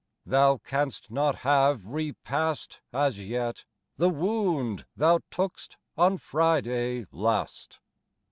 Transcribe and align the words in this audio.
thou 0.25 0.57
cans't 0.57 1.11
not 1.11 1.35
have 1.45 1.85
re 1.85 2.11
past 2.23 2.81
As 2.91 3.19
yet 3.19 3.65
the 3.97 4.09
wound 4.09 4.87
thou 4.95 5.19
took'st 5.29 5.77
on 5.95 6.17
Friday 6.17 7.05
last. 7.11 7.79